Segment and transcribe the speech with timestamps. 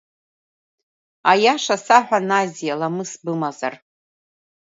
[1.31, 3.73] Аиаша саҳәа Назиа, ламыс бымазар.